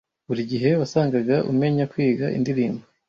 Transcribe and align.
Buri 0.27 0.41
gihe 0.51 0.69
wasangaga 0.79 1.35
umenya 1.51 1.83
kwiga 1.91 2.25
indirimbo 2.37 2.83